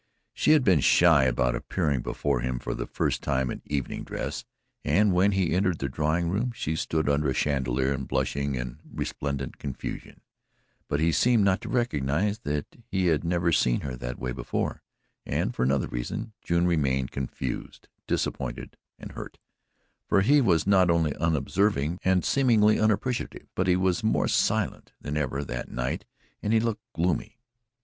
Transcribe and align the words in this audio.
She 0.33 0.53
had 0.53 0.63
been 0.63 0.79
shy 0.79 1.25
about 1.25 1.53
appearing 1.55 2.01
before 2.01 2.39
him 2.39 2.57
for 2.57 2.73
the 2.73 2.87
first 2.87 3.21
time 3.21 3.51
in 3.51 3.61
evening 3.67 4.03
dress, 4.03 4.45
and 4.83 5.13
when 5.13 5.33
he 5.33 5.53
entered 5.53 5.77
the 5.77 5.89
drawing 5.89 6.27
room 6.27 6.51
she 6.55 6.75
stood 6.75 7.07
under 7.07 7.29
a 7.29 7.35
chandelier 7.35 7.93
in 7.93 8.05
blushing 8.05 8.57
and 8.57 8.79
resplendent 8.91 9.59
confusion, 9.59 10.21
but 10.87 10.99
he 10.99 11.11
seemed 11.11 11.43
not 11.43 11.61
to 11.61 11.69
recognize 11.69 12.39
that 12.39 12.65
he 12.87 13.05
had 13.13 13.23
never 13.23 13.51
seen 13.51 13.81
her 13.81 13.95
that 13.95 14.17
way 14.17 14.31
before, 14.31 14.81
and 15.23 15.53
for 15.53 15.61
another 15.61 15.87
reason 15.87 16.33
June 16.41 16.65
remained 16.65 17.11
confused, 17.11 17.87
disappointed 18.07 18.77
and 18.97 19.11
hurt, 19.11 19.37
for 20.07 20.21
he 20.21 20.41
was 20.41 20.65
not 20.65 20.89
only 20.89 21.15
unobserving, 21.17 21.99
and 22.03 22.25
seemingly 22.25 22.79
unappreciative, 22.79 23.45
but 23.53 23.67
he 23.67 23.75
was 23.75 24.03
more 24.03 24.27
silent 24.27 24.93
than 24.99 25.15
ever 25.15 25.43
that 25.43 25.69
night 25.69 26.05
and 26.41 26.53
he 26.53 26.59
looked 26.59 26.81
gloomy. 26.93 27.37